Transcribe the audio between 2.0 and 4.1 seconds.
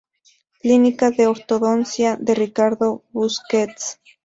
de Ricardo Busquets